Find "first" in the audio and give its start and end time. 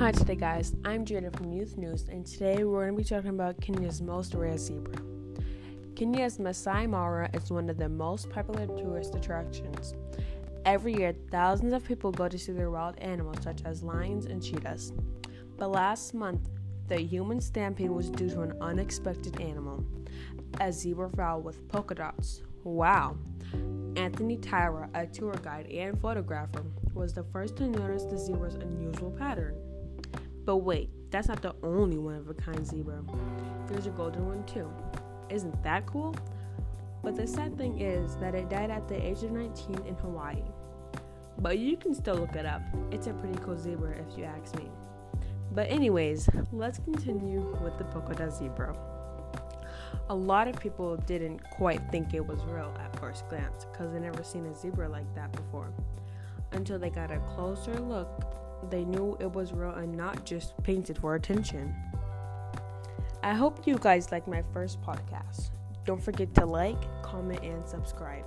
27.24-27.56, 53.00-53.28, 64.52-64.80